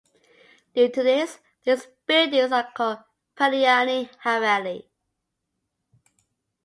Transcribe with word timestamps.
Due 0.73 0.89
to 0.89 1.03
this, 1.03 1.37
these 1.63 1.85
buildings 2.07 2.51
are 2.51 2.71
called 2.73 3.03
Purani 3.37 4.09
Haveli. 4.23 4.87